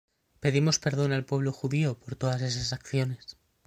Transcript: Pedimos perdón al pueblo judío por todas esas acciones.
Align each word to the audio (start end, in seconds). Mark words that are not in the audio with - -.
Pedimos 0.39 0.79
perdón 0.79 1.11
al 1.13 1.25
pueblo 1.25 1.51
judío 1.53 1.95
por 1.95 2.15
todas 2.15 2.41
esas 2.41 2.73
acciones. 2.73 3.37